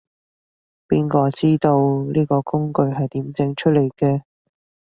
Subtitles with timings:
[0.87, 1.77] 邊個知道，
[2.11, 4.23] 呢個工具係點整出嚟嘅